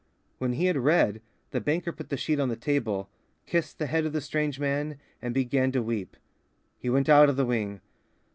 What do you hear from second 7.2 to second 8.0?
of the wing.